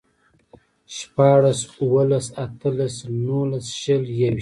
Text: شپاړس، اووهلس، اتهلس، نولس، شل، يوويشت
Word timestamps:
شپاړس، 0.95 1.59
اووهلس، 1.81 2.27
اتهلس، 2.43 2.95
نولس، 3.25 3.67
شل، 3.81 4.03
يوويشت 4.19 4.39